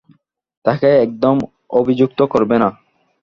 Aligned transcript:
তাকে 0.65 0.89
একদম 1.05 1.35
অভিযুক্ত 1.71 2.19
করবে 2.33 2.55
না! 2.59 2.69